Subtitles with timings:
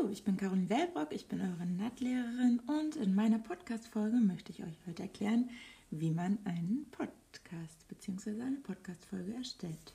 [0.00, 5.50] Caroline Wellbrock, ich bin eure NAT-Lehrerin und in meiner Podcast-Folge möchte ich euch heute erklären,
[5.90, 8.40] wie man einen Podcast bzw.
[8.40, 9.92] eine Podcast-Folge erstellt.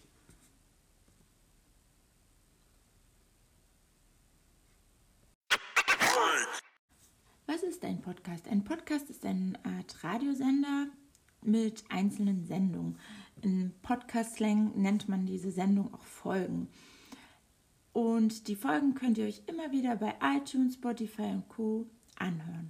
[7.47, 8.47] Was ist ein Podcast?
[8.47, 10.85] Ein Podcast ist eine Art Radiosender
[11.41, 12.99] mit einzelnen Sendungen.
[13.41, 16.67] In Podcast-Slang nennt man diese Sendung auch Folgen.
[17.95, 21.87] Und die Folgen könnt ihr euch immer wieder bei iTunes, Spotify und Co.
[22.19, 22.69] anhören.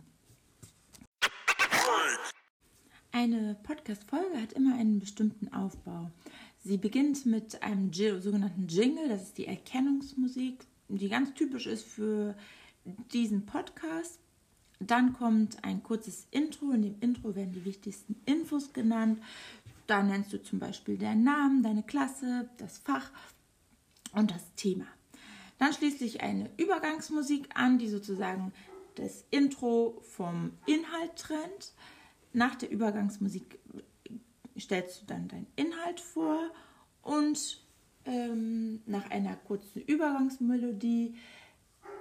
[3.11, 6.11] Eine Podcast-Folge hat immer einen bestimmten Aufbau.
[6.63, 12.35] Sie beginnt mit einem sogenannten Jingle, das ist die Erkennungsmusik, die ganz typisch ist für
[13.11, 14.19] diesen Podcast.
[14.79, 16.69] Dann kommt ein kurzes Intro.
[16.69, 19.19] In dem Intro werden die wichtigsten Infos genannt.
[19.87, 23.09] Da nennst du zum Beispiel deinen Namen, deine Klasse, das Fach
[24.13, 24.85] und das Thema.
[25.57, 28.53] Dann schließlich eine Übergangsmusik an, die sozusagen
[28.95, 31.73] das Intro vom Inhalt trennt.
[32.33, 33.59] Nach der Übergangsmusik
[34.59, 36.51] stellst du dann deinen Inhalt vor
[37.01, 37.61] und
[38.05, 41.15] ähm, nach einer kurzen Übergangsmelodie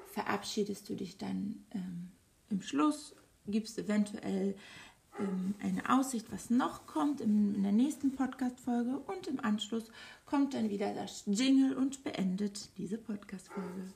[0.07, 2.11] verabschiedest du dich dann ähm,
[2.51, 3.15] im Schluss,
[3.47, 4.55] gibst eventuell
[5.19, 9.91] ähm, eine Aussicht, was noch kommt in, in der nächsten Podcast-Folge und im Anschluss
[10.27, 13.93] kommt dann wieder das Jingle und beendet diese Podcast-Folge.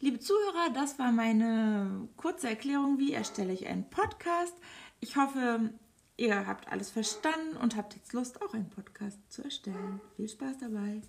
[0.00, 4.54] Liebe Zuhörer, das war meine kurze Erklärung, wie erstelle ich einen Podcast.
[5.00, 5.72] Ich hoffe,
[6.16, 10.00] ihr habt alles verstanden und habt jetzt Lust, auch einen Podcast zu erstellen.
[10.16, 11.02] Viel Spaß dabei.